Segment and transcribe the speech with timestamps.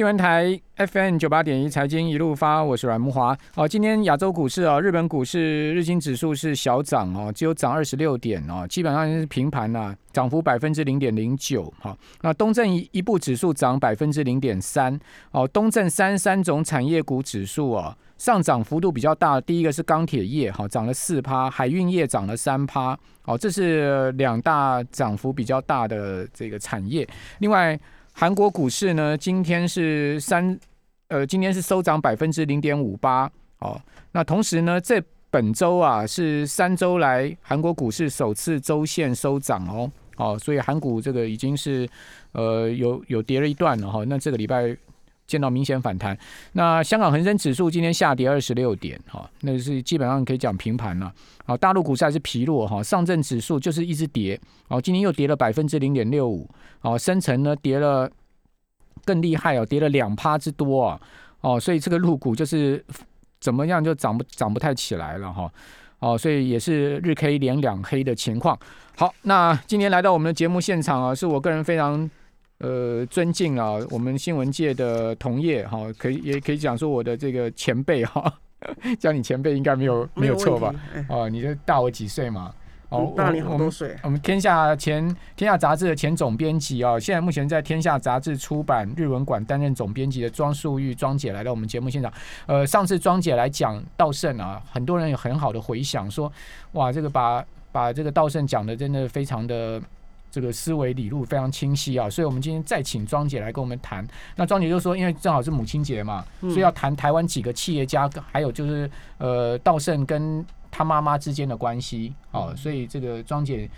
[0.00, 3.36] 新闻台 FM 九八点一财经一路发，我是阮木华。
[3.54, 11.70] 哦，今天亚洲股市啊，日本股市日经指数是小涨哦，只有涨二十六点哦，基本上是平盘呐，涨幅百分之零点零九。
[11.78, 14.98] 好，那东证一一部指数涨百分之零点三。
[15.32, 19.38] 哦，东证三三种产业股指数啊，上涨幅度比较大。
[19.38, 22.98] 第一个是钢铁业，好，涨了四趴；海运业涨了三趴。
[23.26, 27.06] 哦，这是两大涨幅比较大的这个产业。
[27.40, 27.78] 另外。
[28.20, 30.54] 韩国股市呢，今天是三，
[31.08, 33.24] 呃，今天是收涨百分之零点五八，
[33.60, 33.80] 哦，
[34.12, 41.88] 那同时呢，这本周啊是三周来韩国股市首次周线收涨哦，哦，所以韩股这个已经是
[42.32, 44.76] 呃有有跌了一段了哈，那这个礼拜。
[45.30, 46.18] 见到明显反弹，
[46.54, 51.12] 那香港恒生指数今天下跌二十六点，哈，那是基本上可以讲平盘了。
[51.44, 58.10] 好，大陆股市还是疲弱，哈，上证指数就是一直跌，哦，今天又跌了百分之零点六五，哦，深成呢跌了
[59.04, 61.00] 更厉害哦，跌了两趴之多啊，
[61.42, 62.84] 哦，所以这个入股就是
[63.38, 65.48] 怎么样就涨不涨不太起来了，哈，
[66.00, 68.58] 哦，所以也是日 K 连两黑的情况。
[68.96, 72.10] 好，那今天来到我们的节目现场啊，是我个人非常。
[72.60, 78.30] 呃，尊敬啊，我们新闻界的同业哈，可以也可以讲说我的这个前辈哈，
[79.00, 80.74] 叫你前辈应该没有没有错吧？
[81.08, 82.54] 哦，你就大我几岁嘛？
[82.90, 83.96] 哦，大你好多岁。
[84.02, 85.02] 我们天下前
[85.36, 92.12] 天下杂志的前总编辑啊，现在目前在天下杂志出版日文馆担任总编辑的庄素玉庄姐来到我们节目现场。
[92.44, 96.30] 呃，上次庄姐来讲稻盛啊，很多人有很好的回想，说
[96.72, 99.80] 哇，这个把把这个稻盛讲的真的非常的。
[100.30, 104.06] 这个思维理路非常清晰啊，所以我们今天再请庄姐来跟我们谈。
[104.36, 112.54] 那庄姐就说，因为正好是母亲节嘛，所以要谈台湾几个企业家，还有就是呃道盛跟他妈妈之间的关系哦。
[112.56, 113.68] 所以这个庄姐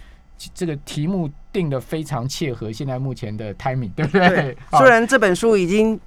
[0.53, 4.57] 这个题目定的非常切合现在目前的 timing， 对不对？
[4.73, 5.99] 虽然这本书已经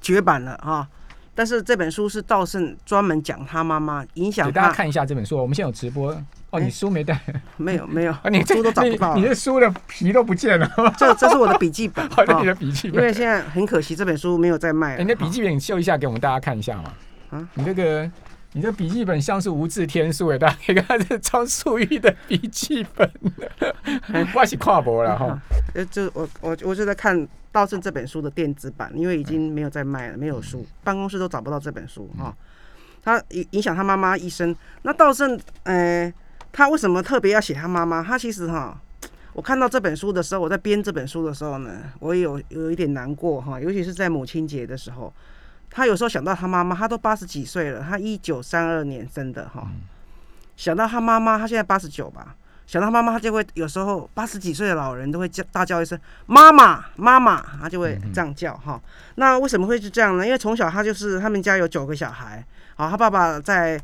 [0.00, 0.88] 绝版了哈，
[1.34, 4.46] 但是这本书是道盛专门讲他妈妈影响。
[4.46, 6.16] 给大家看一下这本书，我们现在有直播。
[6.50, 7.16] 哦，你书没带？
[7.56, 10.68] 没有没有，你书都找不到，你这书的皮都不见了。
[10.98, 12.04] 这这是我的笔记本，
[12.40, 13.00] 你的笔记本。
[13.00, 14.98] 因为现在很可惜，这本书没有 在卖。
[14.98, 16.92] 你的笔记本，你秀一下给我们大家看一下嘛。
[17.30, 18.10] 啊，你这个，
[18.54, 23.08] 你这笔记本像是无字天书哎，大家可以看这张素玉的笔记本。
[24.34, 25.40] 我是跨博了哈。
[25.74, 32.34] 呃，就我我我就在看道圣这本书的电子版，因为已经没有在卖了，没有书，办公室都找不到这本书哈。
[33.04, 34.52] 他影影响他妈妈一生。
[34.82, 36.12] 那道圣，呃。
[36.52, 38.02] 他为什么特别要写他妈妈？
[38.02, 38.76] 他其实哈，
[39.32, 45.12] 我看到这本书的时候，我在编这本书的时候呢，我也有有一点难过哈，尤其是在母亲节的时候，
[45.70, 49.68] 他有时候想到他妈妈，他都八十几岁了，他一九三二年生的哈，
[50.56, 52.34] 想到他妈妈，他现在八十九吧，
[52.66, 55.96] 想到他妈妈，他就会有时候八十几岁的老人都会叫大叫一声
[56.26, 58.78] 妈妈妈妈，他就会这样叫哈。
[59.14, 60.26] 那为什么会是这样呢？
[60.26, 62.44] 因为从小他就是他们家有九个小孩，
[62.74, 63.80] 好，他爸爸在。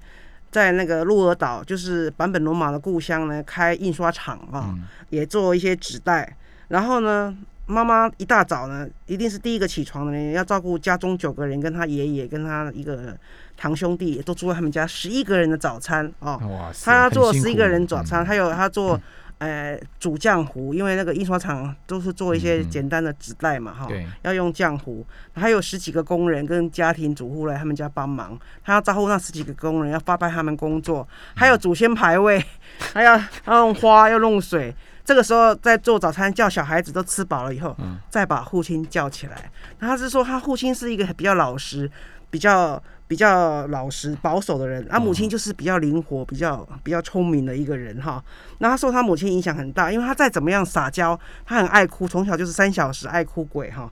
[0.56, 4.74] 在那个鹿儿岛，就是坂本龙马的故乡呢，开印刷厂啊，
[5.10, 6.34] 也做一些纸袋。
[6.68, 7.36] 然后呢，
[7.66, 13.14] 妈妈一大早呢，一定是第一个起床的人，要照顾家中九个人，跟他爷爷，跟他一个
[13.54, 16.40] 堂兄弟，都住在他们家，十一个人的早餐哦。
[16.82, 18.98] 他要做十一个人早餐，还有他做。
[19.38, 23.86] 呃，煮浆糊，因为那个印刷厂都是做一些简单的纸袋嘛，哈，
[24.22, 25.04] 要用浆糊。
[25.34, 32.42] 还有十几个工人跟家庭主妇来他们家帮忙，他要招呼那十几个工人，要发派他们工作，还有祖先牌位，
[32.94, 34.74] 还要要用花，要弄水。
[35.04, 37.76] 这个时候在做早餐，叫小孩子都吃饱了以后，
[38.08, 39.50] 再把父亲叫起来。
[39.78, 41.90] 他是说他父亲是一个比较老实，
[42.30, 42.82] 比较。
[43.08, 48.22] 比较老实保守的人，啊，母亲就是比较灵活、比较比较聪明的一个人哈。
[48.58, 53.90] 那他受他母亲影响很大，因为他再怎么样撒娇，他很爱哭，从小就是三小时爱哭鬼哈。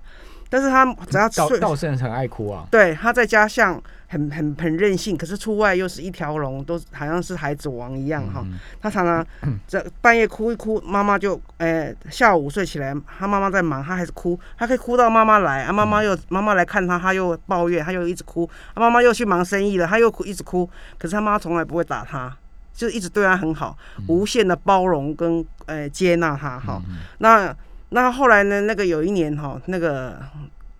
[0.54, 8.46] 但是他只要道道生很爱哭啊，对，他在家像很很很任性，可是出外又是一条龙，都好像是孩子王一样哈。
[8.80, 9.26] 他常常
[9.66, 22.32] 这半夜哭一哭，妈妈就诶下午睡起来，他妈妈在忙，他还是哭，他可以哭到妈妈来啊，妈妈又妈妈来看他，他又抱怨，他又一直哭，妈妈又去忙生意了，他又哭一直哭，可是他妈从来不会打他，
[22.72, 23.76] 就一直对他很好，
[24.06, 26.80] 无限的包容跟诶接纳他哈。
[27.18, 27.52] 那
[27.90, 28.62] 那后来呢？
[28.62, 30.20] 那个有一年哈，那个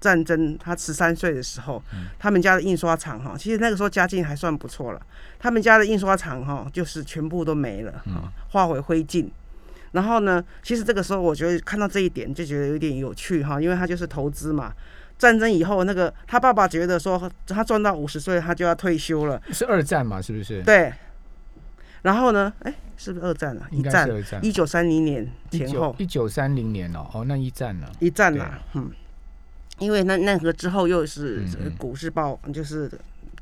[0.01, 1.83] 战争，他十三岁的时候，
[2.19, 5.01] 他们家的印刷厂哈，其实那个时候家境还算不错了。
[5.39, 8.03] 他们家的印刷厂哈，就是全部都没了，
[8.49, 9.29] 化为灰烬。
[9.93, 14.73] 然后呢，其实这个时候我觉得看到这一点就觉得有点有趣哈，因为他就是投资嘛。
[15.17, 19.41] 战争以后，那个他爸爸觉得说，他赚到五十岁他就要退休了。
[19.53, 20.21] 是二战嘛？
[20.21, 20.61] 是不是？
[20.63, 20.93] 对。
[22.05, 22.53] 然后呢？
[22.61, 23.67] 哎，是不是二战啊？
[23.71, 24.09] 一战，
[24.43, 25.97] 一九三零年前后。
[25.99, 27.87] 一九三零年哦，哦，那一战呢？
[27.99, 28.91] 一战呐，嗯，
[29.79, 31.43] 因为那那个之后又是
[31.79, 32.91] 股市爆，就是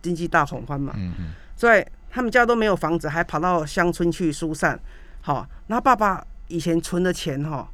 [0.00, 4.78] 经济大恐慌嘛，嗯嗯所以他们家都没有房子，还跑到乡村去疏散。
[5.22, 7.68] 好，那爸爸以前存的钱哈，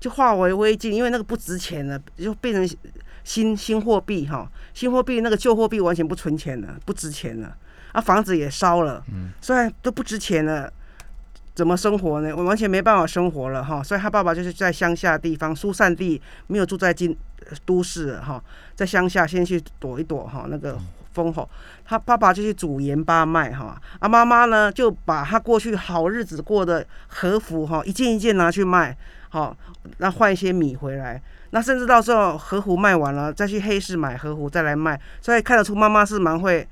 [0.00, 2.78] 就化为灰烬，因为那个不值钱了，就变成
[3.22, 7.56] 新新货币哈，新货币那个旧货币完全不存钱了，不值钱了，
[7.92, 9.02] 啊，房子也烧了，
[9.40, 10.72] 所以都不值钱了。
[11.54, 12.34] 怎么生活呢？
[12.34, 17.14] 我完全没办法生活了哈，所以他爸爸就是在乡下地方疏散地，没有住在京
[17.66, 18.42] 都市哈，
[18.74, 20.78] 在乡下先去躲一躲哈那个
[21.12, 21.46] 风吼。
[21.84, 28.96] 他爸爸就去煮盐巴卖哈，啊妈妈呢就把他过去好日子过的和服哈一件一件拿去卖，
[29.28, 29.54] 好，
[29.98, 31.20] 那换一些米回来。
[31.50, 36.66] 那甚至到时候和服卖完了，再去黑市买和服再来卖，所以看得出妈妈是蛮会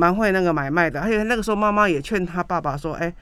[0.00, 0.98] 蛮会那个买卖的。
[0.98, 3.12] 而且那个时候妈妈也劝他爸爸说：“哎、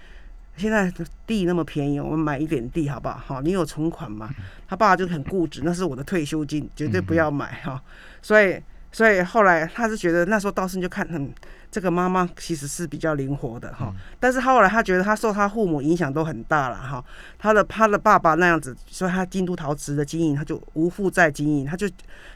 [0.56, 0.92] 现在
[1.26, 3.16] 地那么便宜，我们买一点地好不好？
[3.26, 4.30] 好，你有存款吗？”
[4.68, 7.82] 他爸爸就很固执，那是我的退休金，绝对不要买哈。
[8.22, 11.32] 所以，所以后来他是觉得那时候道生就看，嗯，
[11.70, 13.92] 这个妈妈其实是比较灵活的哈。
[14.20, 17.04] 但是后来他觉得他受他父母影响都很大了哈。
[17.38, 21.88] 他的他的爸爸那样子，所以他京都陶瓷的经营，他就无负债经营，他就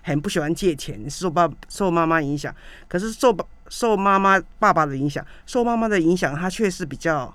[0.03, 2.55] 很不喜欢借钱，受爸受妈妈影响。
[2.89, 7.35] 可是受爸受妈妈爸爸的影响，受妈妈的影响，他却是比较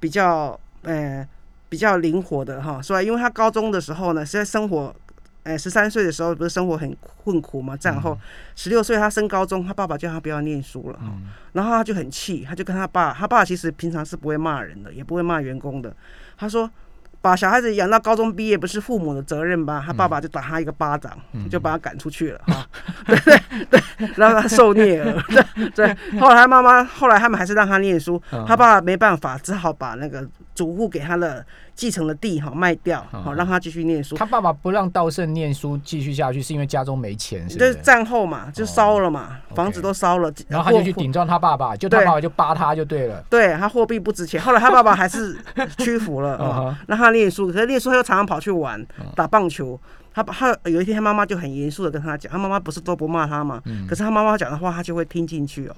[0.00, 1.28] 比较呃
[1.68, 2.80] 比较灵活的哈。
[2.80, 4.96] 所以因为他高中的时候呢，是在生活。
[5.44, 7.74] 呃，十三岁的时候不是生活很困苦嘛？
[7.74, 8.18] 战后
[8.54, 11.06] 十六岁他升高中，他爸爸叫他不要念书了哈，
[11.52, 15.94] 然后他就很气，他就跟他爸，他爸其实平常是不会骂人的，也不会骂员工的。
[16.36, 16.70] 他说，
[17.20, 19.82] 把小孩子养到高中毕业不是父母的责任吧？
[19.84, 21.16] 他爸爸就打他一个巴掌，
[21.50, 22.66] 就把他赶出去了哈。
[23.06, 23.80] 对对对，
[24.16, 25.22] 让他受虐了。
[25.54, 30.26] 对对，后来他妈妈后来他们还是让他念书，他爸爸没办法，只好把那个
[30.58, 34.16] 祖父给他的继承的地哈卖掉，好让他继续念书。
[34.16, 37.72] 他爸爸不让道圣念书继续下去，是因为家中没钱，是不是？
[37.72, 43.24] 就是战后嘛，就烧了嘛，房子都烧了，然后他就去顶撞他爸爸，就他对爸爸就扒他就对了。
[43.30, 45.38] 对他货币不值钱，后来他爸爸还是
[45.78, 47.46] 屈服了让他念书。
[47.52, 48.84] 可是念书他又常常跑去玩，
[49.14, 49.78] 打棒球。
[50.14, 53.62] 他他有一天他妈妈就很严肃的跟他讲，他妈妈不是都不骂他吗？
[53.88, 55.76] 可是他妈妈讲的话他就会听进去哦。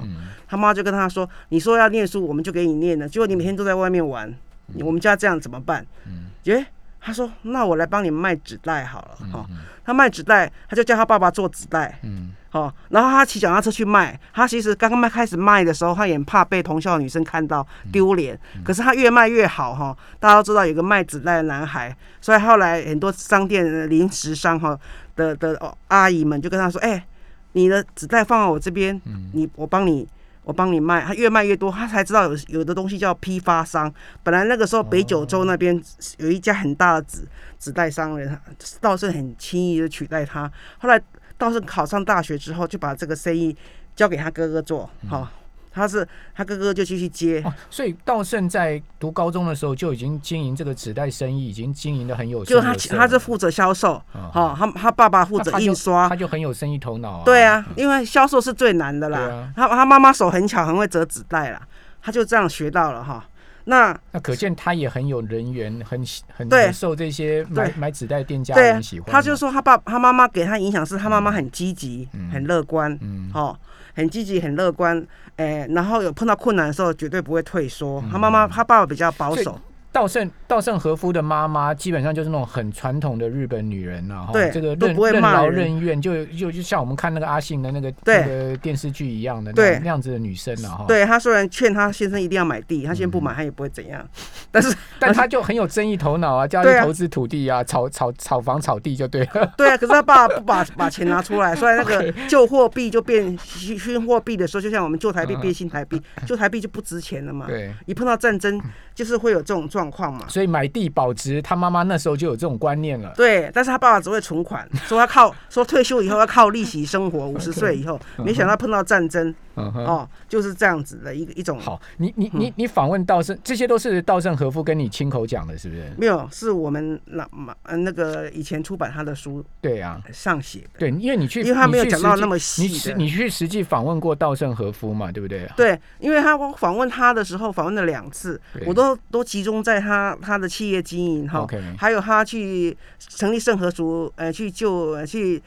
[0.48, 3.06] 他妈就跟他说：“你说要念书，我们就给你念了。
[3.06, 4.34] 结果你每天都在外面玩，你
[4.80, 6.66] 我们家这样怎么办？”嗯耶，
[7.00, 9.46] 他说：“那我来帮你卖纸袋好了。”哈，
[9.84, 11.98] 他卖纸袋，他就叫他爸爸做纸袋。
[12.02, 19.96] 嗯，哦，然后他骑脚踏车去卖，他其实刚刚卖开始卖的时候，他也怕被同校女生看到丢脸，可是他越卖越好哈。
[20.18, 24.78] 大家都知道有个卖纸袋的男孩，所以后来很多商店的零食商哈
[25.16, 27.04] 的的哦阿姨们就跟他说：“哎、
[27.52, 28.98] 你的纸袋放到我这边，
[29.32, 30.08] 你我帮你。”
[30.44, 33.92] 我帮你卖，他越卖越多，他才知道有有的东西叫批发商。
[34.22, 35.80] 本来那个时候北九州那边
[36.18, 37.18] 有一家很大的纸
[37.58, 38.38] 纸袋商人，
[38.80, 40.50] 倒是很轻易的取代他。
[40.78, 41.00] 后来
[41.38, 43.56] 倒是考上大学之后，就把这个生意
[43.94, 45.28] 交给他哥哥做，好、
[45.72, 56.08] 他是他哥哥就继续接，哦，所以道圣在读高中的时候就已经经营这个纸袋生意，已经经营的很有声就他他是负责销售，啊好、他他爸爸负责印刷。
[56.08, 57.22] 他，就很有生意头脑啊。
[57.24, 59.20] 对啊，因为销售是最难的啦。
[59.20, 59.52] 啊。
[59.54, 61.62] 他他妈妈手很巧，很会折纸袋啦，
[62.02, 63.24] 他就这样学到了哈。
[63.70, 66.72] 那那可见他也很有人缘，很喜很对。
[66.72, 69.08] 受这些买买纸袋店家对啊人喜欢。
[69.12, 72.28] 他就说他爸他妈妈给他影响是他妈妈很积极、嗯。
[72.30, 73.30] 很乐观，嗯。
[73.32, 73.56] 哦，
[73.94, 75.06] 很积极很乐观，
[75.36, 78.02] 哎、然后有碰到困难的时候绝对不会退缩。
[78.10, 79.56] 他嗯妈妈他爸爸比较保守，
[79.92, 88.20] 道圣道圣和夫的妈妈基本上就是那种很传统的日本女人呐、哈，对这个任任劳任怨，就就就像我们看那个阿信的那个对。
[88.20, 93.10] 那个电视剧一样的那样子的女生啊哈，，对她虽然劝她先生一定要买地，她先嗯。
[93.10, 94.06] 不买她也不会怎样，
[94.52, 96.80] 但是 但她就很有生意头脑啊，叫她对啊。
[96.80, 107.46] 去投资土地啊，炒炒炒房炒地就对了， 对啊，可是他爸不把把钱拿出来，所以那个 旧货币就变新新货币的时候，就像我们旧台币变新台币，旧台币就不值钱了嘛。
[107.48, 108.60] 嗯对，一碰到战争，
[109.00, 110.26] 就是会有这种状况嘛。
[110.28, 113.10] 所以买地保值，他妈妈那时候就有这种观念了。
[113.16, 119.34] 对，但是他爸爸只会存款，说他靠说退休以后要靠利息生活，五十 岁以后，没想到碰到战争
[119.74, 119.84] 嗯。
[119.86, 121.58] 哦，就是这样子的一个一种。
[121.58, 125.92] 好，你你你你访问稻盛，这些都是稻盛和夫跟你亲口讲的，是不是？
[125.96, 127.28] 没有，是我们那
[127.64, 130.78] 呃那个以前出版他的书对啊，上写的。
[130.78, 135.50] 对，因为你去，因为他没有讲到那么细的实你去实际访问过稻盛和夫嘛，对不对？
[135.56, 145.42] 对，因为他我访问他的时候，访问了两次，我都都集中在他他的企业经营哈还有他去成立盛和族，呃，去救去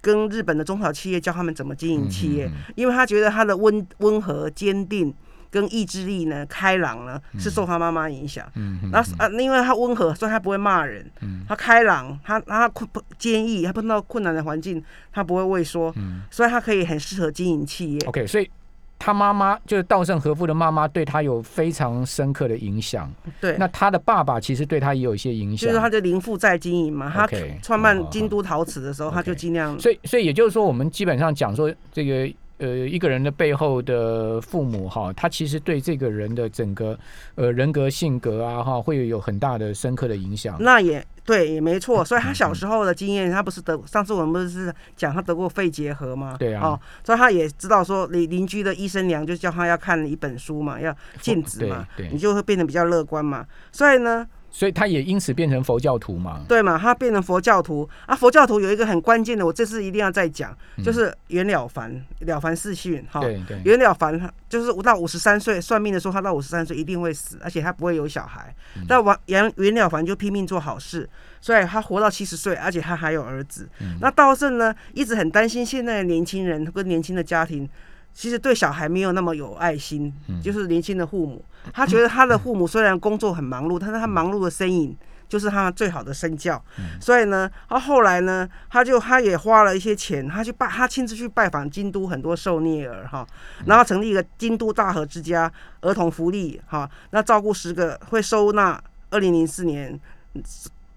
[0.00, 5.14] 跟日本的中小企业教他们怎么经营企业，因为他觉得他的温温和坚定。
[5.48, 8.44] 跟意志力呢开朗呢，是受他妈妈影响。
[8.56, 11.08] 嗯嗯那是啊，因为他温和，所以他不会骂人。
[11.22, 18.00] 嗯他开朗，他他困不坚毅，他碰到困难的环境，他不会畏缩，嗯所以他可以很适合经营企业。
[18.06, 18.50] ，OK，所以
[18.98, 23.12] 他妈妈就是稻盛和夫的妈妈，对他有非常深刻的影响。
[23.40, 25.80] 对，那他的爸爸其实对他也有一些影响就是。
[25.80, 27.10] 他的零负债经营嘛。
[27.14, 27.28] 他
[27.62, 36.98] 创办京都陶瓷的时候，他就尽量所以，所以也就是说，我们基本上讲说，这个呃，一个人的背后的父母哈，他其实对这个人的整个
[37.34, 40.56] 呃人格性格啊哈，会有很大的深刻的影响。
[40.58, 42.04] 那也对，也没嗯错。
[42.04, 46.36] 所以他小时候的经验，他不是得上次我们不是讲他得过肺结核吗？
[46.38, 53.44] 对啊哦，所以他也知道说邻邻居的医生娘就叫他要看一本书嘛，要禁止嘛，你就会变得比较乐观嘛。
[53.72, 56.42] 所以呢，所以他也因此变成佛教徒嘛。
[56.48, 58.16] 对嘛，他变成佛教徒啊。
[58.16, 63.20] 佛教徒有一个很关键的，我这次一定要再讲，嗯就是袁了凡，了凡四训哈。
[63.20, 68.54] 对对，袁了凡他就是到五十三岁，算命的说他到五十三岁一定会死，而且他不会有小孩。
[68.76, 71.06] 嗯但王袁袁了凡就拼命做好事，
[71.42, 73.68] 所以他活到七十岁，而且他还有儿子。
[73.80, 77.68] 嗯那道圣呢，一直很担心现在的年轻人跟年轻的家庭。
[78.16, 80.40] 其实对小孩没有那么有爱心，嗯。
[80.40, 84.96] 就是年轻的父母，他觉得他的父母虽然工作很忙碌，但是他忙碌的身影
[85.28, 86.60] 就是他最好的身教。
[86.98, 93.26] 所以呢，他后来呢，他就他也花了一些钱，他去拜，他亲自去拜访京都很多受虐儿哈，
[93.66, 100.00] 然后成立一个京都大和之家儿童福利哈，那照顾十个会收纳二零零四年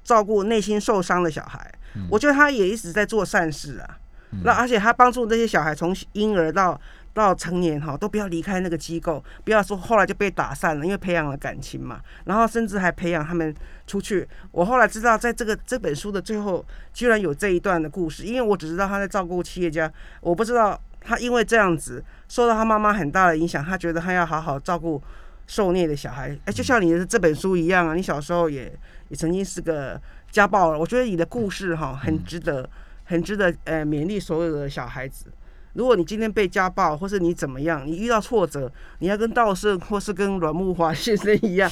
[0.06, 1.70] 照顾内心受伤的小孩。
[2.10, 3.98] 我觉得他也一直在做善事啊。
[4.44, 6.80] 那而且他帮助那些小孩从婴儿到
[7.14, 12.00] 到成年哈，都不要离开那个机构，不要说后来就被打散了，因为培养了感情嘛。
[12.26, 13.54] 然后甚至还培养他们
[13.88, 14.28] 出去。
[14.52, 25.02] 我后来知道，在这个这本书的最后，居然有这一段的故事，因为我只知道他在照顾企业家，我不知道他因为这样子受到他妈妈很大的影响，他觉得他要好好照顾
[25.48, 26.38] 受虐的小孩。
[26.46, 28.72] 哎，就像你的这本书一样啊，你小时候也
[29.10, 30.00] 也曾经是个
[30.32, 30.80] 家暴了。
[30.80, 32.70] 我觉得你的故事哈，很值得。
[33.10, 35.34] 很值得呃勉励所有的小孩子。
[35.80, 41.72] 如果你今天被家暴，或是你怎么样，你遇到挫折，你要跟道士或是跟阮木华先生一样，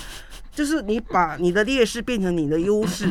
[0.49, 3.09] 就是你把你的劣势变成你的优势，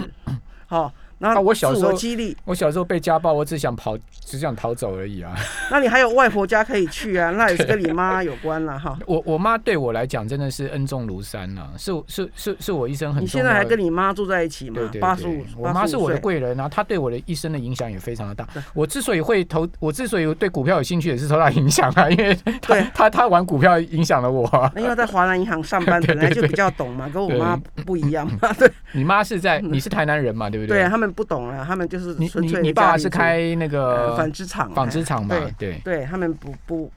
[0.65, 0.91] 好，
[1.31, 2.37] 后啊我小时候我激励。
[2.45, 5.35] 我小时候被家暴，我只想跑，只想逃走而已啊。
[5.71, 8.99] 那你还有外婆家可以去啊， 那也是跟你妈有关了哈。
[9.07, 13.27] 我我妈对我来讲真的是恩重如山呐、是是是是我一生很你。
[13.27, 15.01] 现在还跟你妈住在一起嘛对对？
[15.01, 18.47] 八十五对，，我妈是我的贵人啊，她对我的一生的影响也非常的大。
[18.75, 24.47] 我之所以会投，我之所以对股票有兴趣，也是受到影响啊，因为她对她她玩股票影响了我
[24.77, 28.53] 因为在华南银行上班， 本来就比较懂嘛，跟我妈不一样嘛。
[28.59, 30.91] 对你妈是在，你是台南人嘛，对不对啊，对？
[30.91, 35.53] 他们不懂啊，他们就是你你纯粹的你爸爸是开那呃个纺织厂，纺织厂嘛对？
[35.59, 35.81] 对。
[35.85, 36.93] 对他们不不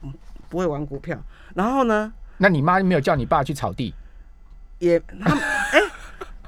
[0.48, 1.18] 不会玩股票，
[1.54, 3.94] 然后呢，那你妈没有叫你爸去草地？
[4.78, 5.00] 也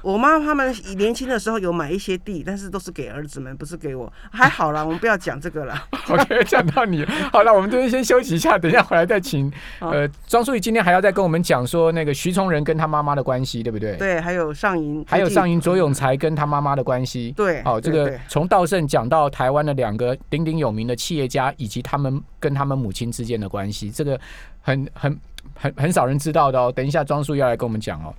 [0.02, 4.12] 我妈他们年轻的时候有买一些地，但是都是给儿子们，不是给我。
[4.30, 5.80] 还好啦，我们不要讲这个了。
[6.08, 13.96] OK，讲到你，好了，我们这边先休息一下，等一下回来再请呃庄淑怡今天还要再跟我们讲说那个徐崇仁跟他妈妈的关系，对不对？。
[13.96, 17.32] 对，还有上银，还有上银，银左永才跟他妈妈的关系。
[17.36, 24.18] 对，好，这对个从道盛讲到台湾的两个鼎鼎有名的企业家，以及他们跟他们母亲之间的关系，这个
[24.60, 25.16] 很很
[25.54, 26.72] 很很少人知道的哦。
[26.74, 28.12] 等一下庄淑要来跟我们讲哦。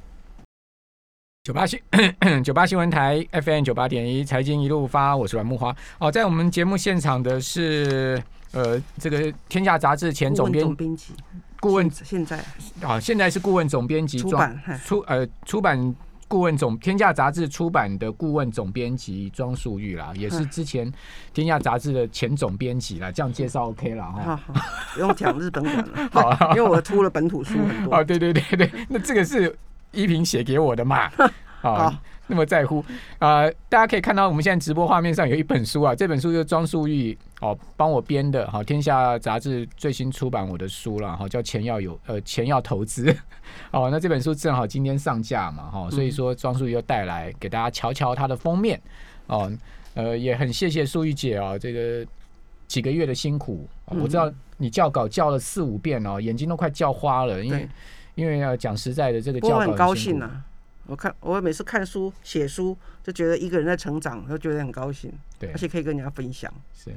[1.43, 1.77] 九八新
[2.41, 5.75] 九八新闻台 FM 九八点一财经一路发，我是阮木花。
[5.99, 8.17] 哦，在我们节目现场的是
[8.53, 11.11] 呃这个天下杂志前总编总编辑
[11.59, 12.41] 顾问现在
[12.81, 15.93] 啊，现在是顾问总编辑出版，出呃出版
[16.29, 20.89] 顾问总天下杂志出版的顾问总编辑庄淑玉啦，也是嗯之前
[21.33, 24.39] 天下杂志的前总编辑啦，这样介绍 OK 了哈。
[24.93, 28.01] 不用讲日本馆了， 好啊因为我出了本土书很多 哦，。
[28.01, 29.53] 对对对对，那这个是
[29.93, 31.09] 依萍写给我的嘛？
[31.61, 31.95] 啊好，
[32.27, 32.83] 那么在乎。
[33.19, 43.15] 啊、大家可以看到我们现在直播画面上有一本书啊，这本书就是庄淑玉哦帮我编的，好、天下杂志最新出版我的书了，哈、叫钱要有呃钱要投资，
[43.71, 48.81] 哦，那这本书正好今天上架嘛，哈、所以说庄淑玉又带来给大家瞧瞧它的封面，
[49.27, 49.49] 哦，
[49.93, 52.05] 呃，也很谢谢淑玉姐哦，这个
[52.67, 57.69] 几个月的辛苦，哦我知道你校稿校了四五遍哦，眼睛都快校花了，因为对
[58.15, 60.45] 因为要讲实在的，这个我很高兴啊！
[60.85, 66.53] 我看我每次看书写书，就觉得一个人在成长，就觉得很高兴，对而，且可以跟人家分享。
[66.73, 66.91] 是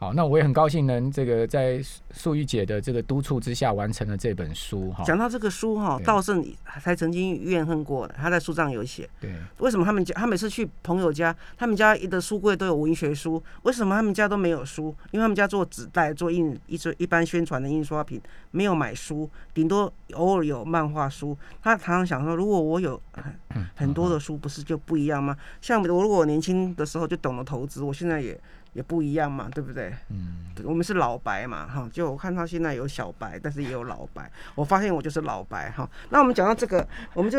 [0.00, 1.78] 好，那我也很高兴能这个在
[2.10, 5.04] 素玉姐的这个督促之下完成了这本书哈。
[5.04, 14.84] 讲到这个书哈，对道圣还曾经怨恨过的，他在书上有写，对，为什么他们家他每次去朋友家，他们家的书柜都有文学书，为什么他们家都没有书？
[15.10, 18.18] 因为他们家做纸袋、做印一些一般宣传的印刷品，
[18.52, 21.36] 没有买书，顶多偶尔有漫画书。
[21.62, 25.36] 他常常想说，如果我有很很多的书，不是就不一样吗？
[25.60, 28.40] 像我如果我年轻的时候就懂得投资，我现在也
[28.72, 29.89] 也不一样嘛，对不对？
[30.08, 35.88] 嗯，我们是老白嘛，哈，就我看到现在有小白，但是也有老白，我发现我就是老白哈。
[36.10, 37.38] 那我们讲到这个，我们就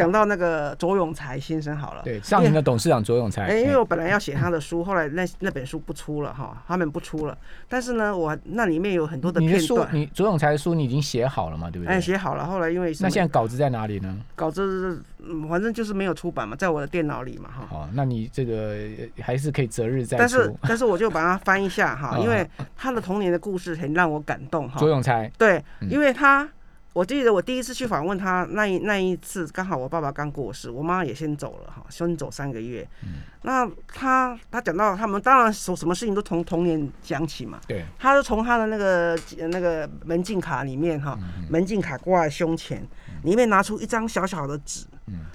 [0.00, 2.02] 讲到那个卓永才先生好了。
[2.02, 7.36] 对，上年的董事长卓永才，哎、因为我本来要写他的书，后来那那本书不出了哈，他们不出了。
[7.68, 11.94] 但是呢，我那里面有很多的片段，你卓永才的书你已经写好了嘛，对不对？
[11.94, 12.46] 哎，写好了。
[12.46, 14.16] 后来因为那么现在稿子在哪里呢？
[14.36, 17.66] 稿子，嗯反正就是没有出版嘛，在我的电脑里嘛哈。
[17.68, 20.52] 好，那你这个呃还是可以择日再但是。
[20.62, 24.88] 但是我就把它翻一下哈，哦 因为他的童年的故事很让我感动哈卓。
[24.88, 26.48] 永才，对，嗯因为他，
[26.92, 32.86] 我记得我第一次去访问他那一那一次，刚好我爸爸刚过世，我妈也先走了哈，先走三个月。
[33.04, 42.86] 嗯那他他讲到他们当然什什么事情都从童年讲起嘛，对，他就从他的那个呃那个门禁卡里面哈，嗯门禁卡挂在胸前，
[43.22, 45.26] 里面拿出一张小小的纸，嗯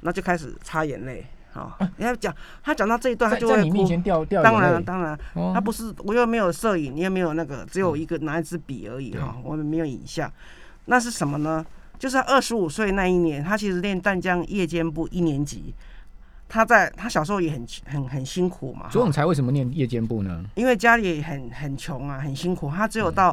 [0.00, 1.24] 那就开始擦眼泪。
[1.52, 3.60] 好，人家讲他讲到这一段，他就会哭。
[3.60, 10.30] 在你面前掉掉当然当然，哦他不是我又没有摄影，你也没有那个，只有一个拿一支笔而已哈，我们没有影像。
[10.86, 11.64] 那是什么呢？
[11.98, 15.74] 就是二十五岁那一年，他其实练淡江夜间部一年级。
[16.48, 20.44] 他在他小时候也很很很辛苦嘛，哈左永才为什么念夜间部呢？
[20.54, 22.70] 因为家里很很穷啊，很辛苦。
[22.70, 23.30] 他只有到，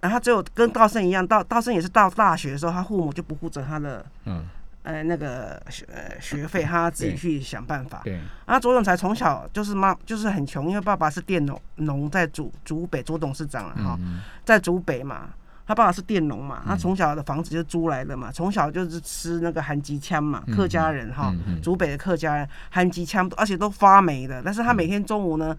[0.00, 4.46] 啊，他只有跟道生一样，道道生也是到大学的时候，他父母就不负责他的嗯，
[4.84, 8.00] 呃那个学呃学费，他自己去想办法。
[8.04, 15.28] 对，啊，左永才从小就是妈就是很穷，因为爸爸是佃农农在竹竹北，左董事长了哈，嗯，在竹北嘛。
[15.66, 24.42] 他爸爸是佃农嘛，他从小的房子就租来的嘛，从小就是吃那个韩吉枪嘛，客家人哈嗯嗯，竹北的客家人韩吉枪，而且都发霉的。
[24.44, 25.56] 但是他每天中午呢，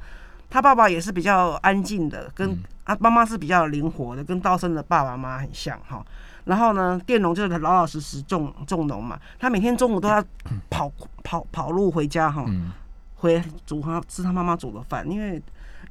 [0.50, 6.06] 他爸爸也是比较安静的，跟嗯啊妈妈是比较灵活的，跟道生的爸爸妈妈很像哈。
[6.46, 10.22] 然后呢，佃农就是老老实实种种农嘛，他每天中午都要
[10.70, 10.92] 跑
[11.24, 12.72] 跑跑路回家哈，嗯
[13.16, 15.42] 回煮他吃他妈妈煮的饭，因为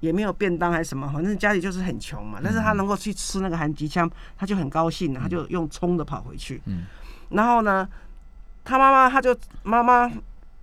[0.02, 2.40] 也没有便当还是什么，反正家里就是很穷嘛。
[2.42, 6.60] 但是他能够去吃那个韩吉枪，他就很高兴了，他就用冲的跑回去。
[6.66, 6.84] 嗯
[7.30, 7.88] 然后呢，
[8.64, 10.10] 他妈妈他就妈妈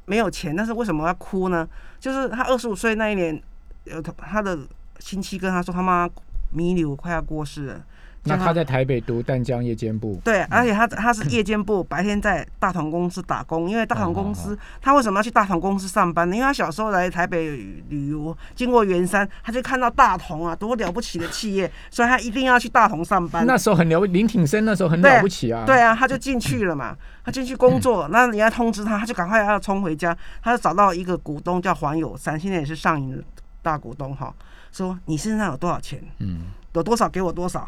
[0.05, 1.67] 没有钱，但是为什么要哭呢？
[1.99, 3.41] 就是他二十五岁那一年，
[3.85, 4.59] 呃他的
[4.99, 6.07] 亲戚跟他说，他妈
[6.51, 7.81] 弥留快要过世了。
[8.23, 13.69] 叫那他在台北读淡江夜间部，对，而且他他是夜间部，白天在大同公司打工。
[13.69, 16.35] 因为大同公哦司，他为什么要去大同公司上班呢？
[16.35, 17.55] 因为他小时候来台北
[17.87, 23.45] 旅游，经过圆山，他就看到大同啊，多了不起的企业，所以他一定要去大同上班。
[23.45, 33.23] 那时候很了，林挺生那时候很了不起啊，对啊，他就进去了嘛，他进去工作，那人家通知他，他就赶快要冲回家，他就找到一个股东叫黄友山，现在也是上银的
[33.61, 34.33] 大股东哈，
[34.71, 36.41] 说你身上有多少钱，嗯，
[36.73, 37.67] 有多少给我多少，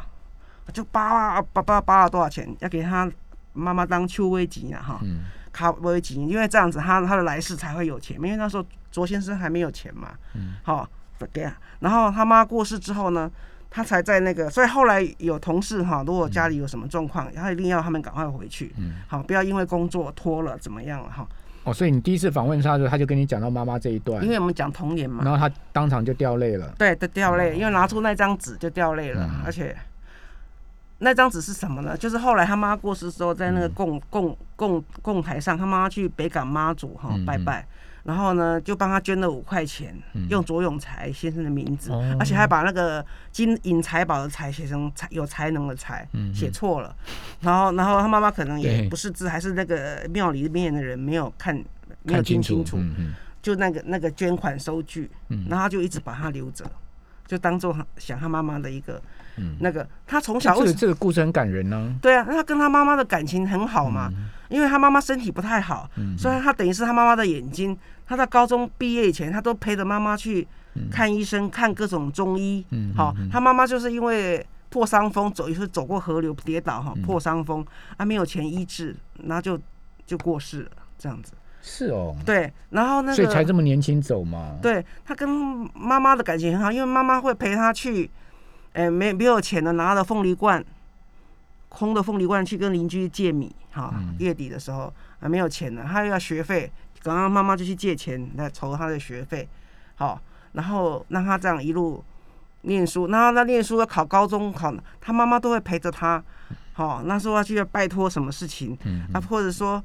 [0.72, 3.10] 就扒扒扒扒了多少钱，要给他
[3.54, 5.26] 妈妈当秋威吉啊哈，嗯。
[5.52, 10.88] 卡威吉，因为这样子他他的来世才会有钱，因为那时候卓先生还没有钱嘛，嗯，好
[11.80, 13.30] 然后他妈过世之后呢。
[13.74, 21.26] 他才在那个，所以后来有同事哈，如果家里有什么状况，他一定要他们赶快回去，嗯，好，不要因为工作拖了怎么样了哈。
[21.64, 24.22] 哦，所以你第一次访问他的时候，他就跟你讲到妈妈这一段。
[24.26, 25.24] 因，为我们讲童年嘛。
[25.24, 29.42] 然，后他当场就掉泪了，对，都掉泪，因为拿出那张纸就掉泪了，嗯。
[29.46, 29.74] 而且
[31.04, 31.98] 那张纸是什么呢？
[31.98, 33.62] 就是后来他妈过世之后，在那嗯。
[33.62, 37.68] 个供供供供台上，他妈去北港妈祖哈嗯拜拜，
[38.04, 40.28] 然后呢就帮他捐了五块钱，嗯。
[40.30, 42.16] 用左永才先生的名字，哦。
[42.20, 46.96] 而且还把那个金银财宝的财写成才有才能的才嗯，写错了，
[47.40, 51.56] 然后然后他妈妈可能也不是字，还是那个庙里面的人没有看
[52.04, 52.78] 没有听清楚，
[53.42, 55.48] 就那个那个捐款收据，嗯。
[55.50, 56.64] 然后他就一直把它留着，
[57.32, 59.02] 就当做想他妈妈的一个
[59.38, 59.88] 嗯，那个。
[60.06, 64.12] 他从小为什这个这个故事很感人呢，对啊，他跟他妈妈的感情很好嘛，
[64.50, 67.78] 因为他妈妈身体不太好，嗯，所以他等于是他妈妈的眼睛。
[68.06, 70.46] 他在高中毕业以前，他都陪着妈妈去
[70.92, 72.66] 看医生，看各种中医。
[72.72, 77.66] 嗯好，他妈妈就是因为破伤风，走一次走过河流跌倒哈，嗯破伤风
[77.96, 79.58] 啊，没有钱医治，然后就
[80.06, 81.32] 就过世了，这样子。
[81.62, 85.30] 是哦，对，然后那个所以才这么年轻走嘛，对他跟
[85.76, 88.10] 妈妈的感情很好，因为妈妈会陪他去，
[88.74, 90.64] 哎、没没有钱的拿了凤梨罐，
[91.70, 94.16] 空的凤梨罐去跟邻居借米，哈、嗯。
[94.20, 96.72] 月底的时候啊没有钱了，他又要学费，
[97.04, 99.48] 刚刚妈妈就去借钱来筹他的学费，
[99.96, 100.20] 好，
[100.54, 102.04] 然后让他这样一路
[102.62, 106.24] 念书，然后他念书要考高中考，他妈妈都会陪着他。
[106.74, 109.06] 好、那时候要去拜托什么事情，嗯。
[109.14, 109.84] 啊，或者说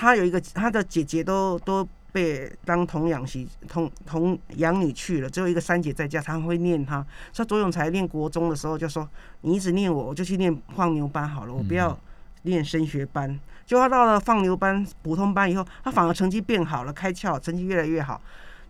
[0.00, 7.04] 他有一个他的姐姐都都被当童养媳童童养女去了，只有一个三姐在家，常常会念他。
[7.32, 9.06] 所以左永才念国中的时候就说
[9.42, 11.98] ：“你一直念我，我就去念放牛班好了，我不要
[12.42, 13.28] 念升学班。
[13.66, 18.22] 结果他到了放牛班、普通班以后，他反而成绩变好了，开窍，成绩越来越好。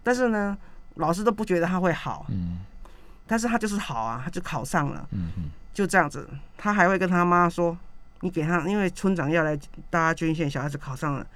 [0.03, 0.57] 但是呢，
[0.95, 2.59] 老师都不觉得他会好，嗯
[3.27, 5.07] 但是他就是好啊，他就考上了。
[5.13, 7.77] 嗯嗯，就这样子，他还会跟他妈说
[8.21, 9.57] ：“你给他，因为村长要来
[9.91, 11.27] 大家捐献，小孩子考上了，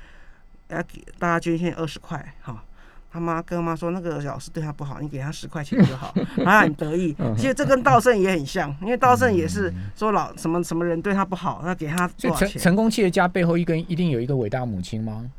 [0.68, 2.62] 要给大家捐献二十块。”哈，
[3.10, 6.14] 他妈跟他妈说：“那个老师对他不好，你给他十块钱就好。
[6.44, 7.14] ”他很得意。
[7.36, 12.48] 其实这跟稻盛也很像，因为稻盛也是说老什么什么人对他不好，那给他多少钱？
[12.48, 15.30] 成成功企业家背后一根一定有一个伟大母亲吗？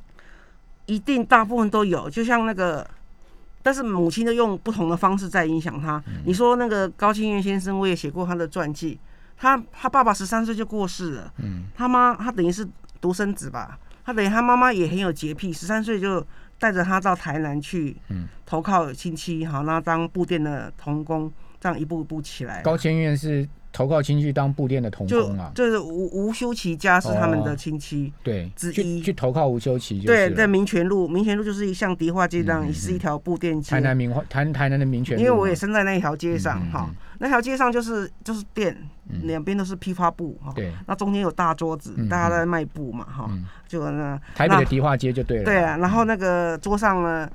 [0.85, 2.87] 一定大部分都有，就像那个。
[3.65, 6.03] 但是母亲都用不同的方式在影响他。
[6.25, 8.99] 你说那个高清源先生，我也写过他的传记。
[9.37, 11.65] 他他爸爸十三岁就过世了，嗯。
[11.75, 12.67] 他妈他等于是
[13.01, 16.25] 独生子吧，他等于他妈妈也很有洁癖，十三岁就
[16.57, 18.27] 带着他到台南去嗯。
[18.45, 22.61] 投靠亲戚，好，那当布店的童工，这样一步一步起来。
[22.61, 29.01] 高千院是投靠亲戚当布店的童就工啊，就是吴吴修齐家是他们的亲戚，对，之一。
[29.01, 32.73] 去投靠吴修齐就对，在民权路，民权路就是一像迪化街这样，嗯嗯。
[32.73, 33.71] 是一条布店街。
[33.71, 33.81] 台。
[33.81, 38.77] 南民台台南的民权路，因为我也生在那一条街上哈嗯，那条街上就是就是店，
[39.09, 39.27] 嗯。
[39.27, 47.27] 两边都是批发布哈，对，那中间有大桌子嗯，大家在卖布嘛哈，嗯，就那台北的迪化街就对了，对啊，然后那个桌上呢，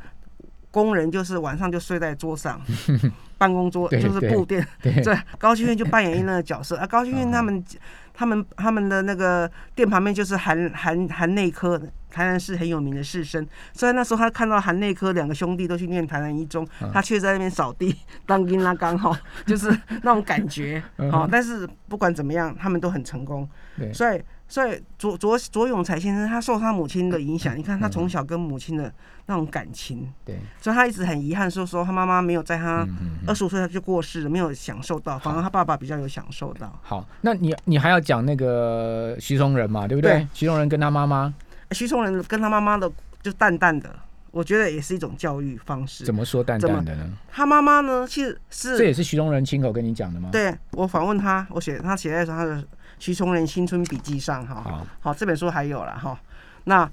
[0.70, 2.60] 工人就是晚上就睡在桌上，
[3.38, 5.02] 办公桌就是布垫， 对，
[5.38, 6.86] 高清院就扮演那个角色啊。
[6.86, 7.64] 高清院他们
[8.12, 11.78] 他们他们的那个店旁边就是韩韩韩内科，
[12.10, 17.94] 台南市很有名的士绅，虽然那时候他看到韩内科两个兄弟都去念台南一中，嗯他却在那边扫地
[18.26, 19.70] 当兵拉刚好， 就是
[20.02, 20.82] 那种感觉。
[20.96, 23.48] 嗯好，但是不管怎么样，他们都很成功。
[23.76, 28.90] 对所以所以左左左永才先生他受他母亲的影响，你看他从小跟母亲的
[29.26, 32.86] 那种感情，对，所以他一直很遗憾说说他妈妈没有在他
[33.26, 36.76] 二十五岁他就过世了，没有享受到，反而他爸爸比较有享受到。
[36.82, 40.28] 好，那你你还要讲那个徐崇仁嘛，对不对对？
[40.32, 41.34] 徐崇仁跟他妈妈
[41.72, 42.90] 徐崇仁跟他妈妈的
[43.22, 43.94] 就淡淡的，
[44.30, 46.14] 我觉得也是一种教育方式怎。
[46.14, 47.12] 么说淡淡的呢？
[47.30, 52.56] 他妈妈呢，其实是这也是徐崇仁亲口跟你讲的吗？，对我访问他，我写他写在他的
[52.98, 54.62] 《徐崇仁新春笔记》上哈。
[54.62, 56.18] 好，好，这本书还有了哈。
[56.64, 56.88] 那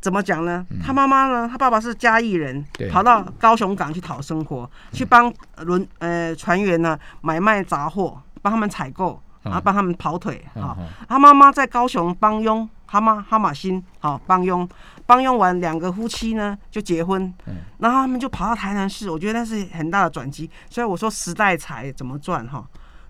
[0.00, 0.64] 怎么讲呢？
[0.70, 1.48] 嗯他妈妈呢？
[1.50, 10.76] 他爸爸是嘉义人，跑到高雄港去讨生活，去帮轮呃船员呢买卖杂货，帮他们采购，然后帮他们跑腿哈。
[11.08, 14.68] 他妈妈在高雄帮佣，哈马哈马星好帮佣，
[15.04, 20.48] 帮佣完两个夫妻呢就结婚，嗯然后他们就跑到台南市，我觉得那是很大的转机。
[20.70, 22.64] 所以我说时代财怎么赚哈，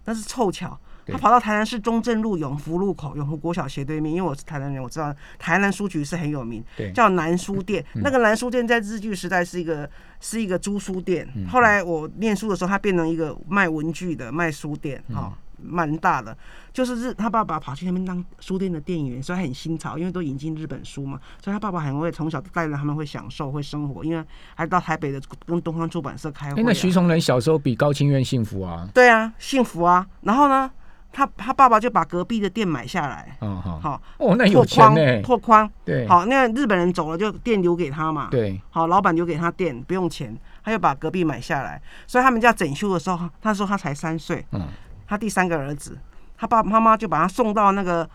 [0.06, 0.78] 那是凑巧。
[1.08, 7.84] 对他跑到台南市中正路永福路口永福国小斜对面，因为我是台南人，我知道台南书局是很有名，对，叫南书店。
[7.94, 9.88] 嗯那个南书店在日据时代是一个
[10.20, 16.36] 是一个租书店，嗯后来我念书的时候，它变成一个卖文具的卖书店，嗯哈、蛮大的。
[16.72, 26.64] 就是日他爸爸跑去那边当书店的店员，所以他很新潮，因为都引进日本书嘛，所以他爸爸很会从小带着他们会享受会生活，因为还到台北的跟东方出版社开会、哎，啊。
[26.68, 28.88] 那徐崇仁小时候比高清院幸福啊。
[28.94, 30.06] 对啊，幸福啊。
[30.20, 30.70] 然后呢，
[31.12, 35.22] 他他爸爸就把隔壁的店买下来，嗯好，好、哦，那有钱呢。
[35.22, 35.68] 拓宽。
[35.84, 38.28] 对，好，那日本人走了，就店留给他嘛。
[38.30, 41.80] 对，好，老板留给他店，不用钱，他就把隔壁买下来。
[42.06, 44.68] 所以他们家整修的时候，他说他才三岁，嗯，
[45.06, 45.98] 他第三个儿子，
[46.36, 48.08] 他爸爸妈妈就把他送到那个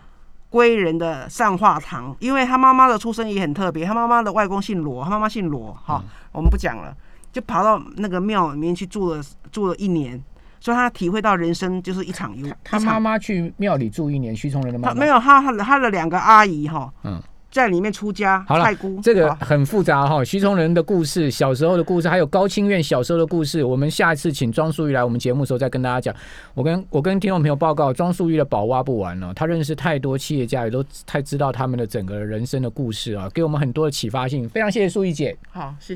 [0.48, 6.96] 归仁的善化堂，因为他妈妈的出身也很特别，他妈妈的外公姓罗，他妈妈姓罗，哈、嗯我们不讲了，
[7.32, 10.20] 就跑到那个庙里面去住了住了一年，
[10.64, 26.14] 所以他体会到人生就是一场游，他妈妈去庙里住一年，徐崇仁的妈妈他没有他他的他的两个阿姨哈，嗯，在里面出家，好了太姑这个很复杂哈，徐崇仁的故事，小时候的故事，还有高清院小时候的故事，我们下一次请庄淑玉来我们节目的时候再跟大家讲。
[26.54, 34.48] 我跟我跟听众朋友报告，庄淑玉的宝挖不完了，他认识太多企业家，也都太知道他们的整个人生的故事啊，给我们很多的启发性。
[34.48, 35.36] 非常谢谢淑玉姐。
[35.50, 35.92] 好，谢谢。